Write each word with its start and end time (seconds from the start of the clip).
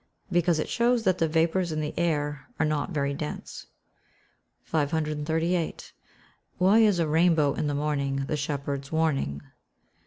_Because 0.31 0.57
it 0.57 0.67
shows 0.67 1.03
that 1.03 1.19
the 1.19 1.27
vapours 1.27 1.71
in 1.71 1.79
the 1.79 1.93
air 1.95 2.47
are 2.59 2.65
not 2.65 2.89
very 2.89 3.13
dense. 3.13 3.67
538. 4.63 5.93
_Why 6.59 6.81
is 6.81 6.97
"a 6.97 7.07
rainbow 7.07 7.53
in 7.53 7.67
the 7.67 7.75
morning 7.75 8.25
the 8.27 8.35
shepherd's 8.35 8.91
warning?" 8.91 9.43